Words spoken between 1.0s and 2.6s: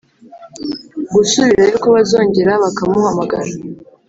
gusubirayo ko bazongera